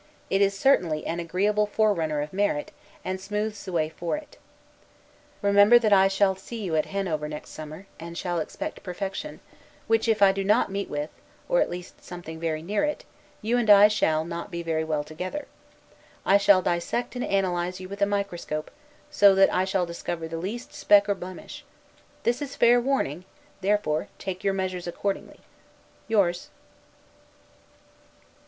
It 0.31 0.41
is 0.41 0.57
certainly 0.57 1.05
an 1.05 1.19
agreeable 1.19 1.67
forerunner 1.67 2.21
of 2.21 2.33
merit, 2.33 2.71
and 3.05 3.21
smoothes 3.21 3.65
the 3.65 3.71
way 3.71 3.87
for 3.87 4.17
it. 4.17 4.39
Remember 5.43 5.77
that 5.77 5.93
I 5.93 6.07
shall 6.07 6.35
see 6.35 6.59
you 6.63 6.75
at 6.75 6.87
Hanover 6.87 7.29
next 7.29 7.51
summer, 7.51 7.85
and 7.99 8.17
shall 8.17 8.39
expect 8.39 8.81
perfection; 8.81 9.41
which 9.85 10.07
if 10.07 10.23
I 10.23 10.31
do 10.31 10.43
not 10.43 10.71
meet 10.71 10.89
with, 10.89 11.11
or 11.47 11.61
at 11.61 11.69
least 11.69 12.03
something 12.03 12.39
very 12.39 12.63
near 12.63 12.83
it, 12.83 13.05
you 13.43 13.57
and 13.59 13.69
I 13.69 13.87
shall, 13.89 14.25
not 14.25 14.49
be 14.49 14.63
very 14.63 14.83
well 14.83 15.03
together. 15.03 15.45
I 16.25 16.37
shall 16.37 16.63
dissect 16.63 17.15
and 17.15 17.23
analyze 17.23 17.79
you 17.79 17.87
with 17.87 18.01
a 18.01 18.07
microscope; 18.07 18.71
so 19.11 19.35
that 19.35 19.53
I 19.53 19.65
shall 19.65 19.85
discover 19.85 20.27
the 20.27 20.37
least 20.37 20.73
speck 20.73 21.07
or 21.09 21.13
blemish. 21.13 21.63
This 22.23 22.41
is 22.41 22.55
fair 22.55 22.81
warning; 22.81 23.23
therefore 23.61 24.07
take 24.17 24.43
your 24.43 24.55
measures 24.55 24.87
accordingly. 24.87 25.41
Yours. 26.07 26.49